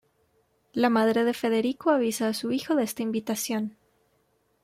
La 0.73 0.89
madre 0.89 1.23
de 1.25 1.31
Federico 1.35 1.91
avisa 1.91 2.27
a 2.27 2.33
su 2.33 2.51
hijo 2.51 2.73
de 2.73 2.81
esta 2.85 3.03
invitación. 3.03 3.77